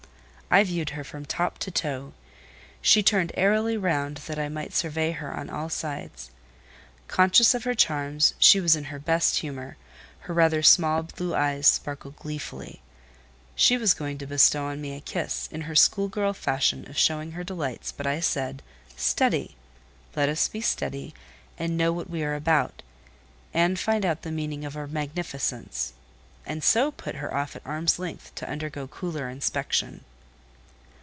I 0.53 0.65
viewed 0.65 0.89
her 0.89 1.05
from 1.05 1.23
top 1.25 1.59
to 1.59 1.71
toe. 1.71 2.11
She 2.81 3.01
turned 3.01 3.31
airily 3.35 3.77
round 3.77 4.17
that 4.27 4.37
I 4.37 4.49
might 4.49 4.73
survey 4.73 5.11
her 5.11 5.33
on 5.33 5.49
all 5.49 5.69
sides. 5.69 6.29
Conscious 7.07 7.53
of 7.53 7.63
her 7.63 7.73
charms, 7.73 8.33
she 8.37 8.59
was 8.59 8.75
in 8.75 8.83
her 8.91 8.99
best 8.99 9.37
humour: 9.37 9.77
her 10.19 10.33
rather 10.33 10.61
small 10.61 11.03
blue 11.03 11.33
eyes 11.33 11.67
sparkled 11.67 12.17
gleefully. 12.17 12.81
She 13.55 13.77
was 13.77 13.93
going 13.93 14.17
to 14.17 14.25
bestow 14.25 14.65
on 14.65 14.81
me 14.81 14.93
a 14.93 14.99
kiss, 14.99 15.47
in 15.53 15.61
her 15.61 15.73
school 15.75 16.09
girl 16.09 16.33
fashion 16.33 16.85
of 16.89 16.97
showing 16.97 17.31
her 17.31 17.45
delights 17.45 17.93
but 17.93 18.05
I 18.05 18.19
said, 18.19 18.61
"Steady! 18.97 19.55
Let 20.17 20.27
us 20.27 20.49
be 20.49 20.59
Steady, 20.59 21.13
and 21.57 21.77
know 21.77 21.93
what 21.93 22.09
we 22.09 22.23
are 22.23 22.35
about, 22.35 22.83
and 23.53 23.79
find 23.79 24.05
out 24.05 24.23
the 24.23 24.31
meaning 24.33 24.65
of 24.65 24.75
our 24.75 24.85
magnificence"—and 24.85 26.61
so 26.61 26.91
put 26.91 27.15
her 27.15 27.33
off 27.33 27.55
at 27.55 27.65
arm's 27.65 27.97
length, 27.99 28.35
to 28.35 28.49
undergo 28.49 28.85
cooler 28.85 29.29
inspection. 29.29 30.03